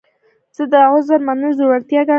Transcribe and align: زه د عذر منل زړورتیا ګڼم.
زه 0.55 0.63
د 0.71 0.73
عذر 0.91 1.19
منل 1.27 1.51
زړورتیا 1.59 2.01
ګڼم. 2.05 2.09